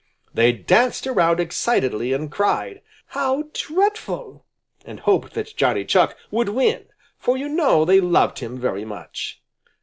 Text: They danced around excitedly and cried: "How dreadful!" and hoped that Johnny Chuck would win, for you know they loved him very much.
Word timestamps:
They 0.33 0.51
danced 0.51 1.05
around 1.05 1.39
excitedly 1.39 2.11
and 2.11 2.31
cried: 2.31 2.81
"How 3.09 3.49
dreadful!" 3.53 4.47
and 4.83 5.01
hoped 5.01 5.35
that 5.35 5.55
Johnny 5.55 5.85
Chuck 5.85 6.17
would 6.31 6.49
win, 6.49 6.85
for 7.19 7.37
you 7.37 7.47
know 7.47 7.85
they 7.85 8.01
loved 8.01 8.39
him 8.39 8.57
very 8.57 8.83
much. 8.83 9.43